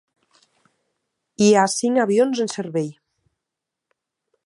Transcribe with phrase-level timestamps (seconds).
[1.47, 2.91] Hi ha cinc avions en servei.